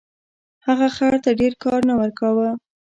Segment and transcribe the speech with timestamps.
[0.67, 2.49] هغه خر ته ډیر کار نه ورکاوه.